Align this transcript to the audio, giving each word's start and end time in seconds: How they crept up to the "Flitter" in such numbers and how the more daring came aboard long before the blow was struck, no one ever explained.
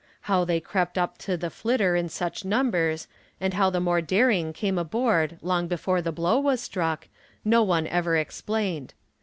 How 0.21 0.45
they 0.45 0.59
crept 0.59 0.97
up 0.97 1.19
to 1.19 1.37
the 1.37 1.51
"Flitter" 1.51 1.95
in 1.95 2.09
such 2.09 2.43
numbers 2.43 3.07
and 3.39 3.53
how 3.53 3.69
the 3.69 3.79
more 3.79 4.01
daring 4.01 4.51
came 4.51 4.79
aboard 4.79 5.37
long 5.43 5.67
before 5.67 6.01
the 6.01 6.11
blow 6.11 6.39
was 6.39 6.59
struck, 6.59 7.07
no 7.45 7.61
one 7.61 7.85
ever 7.85 8.17
explained. 8.17 8.95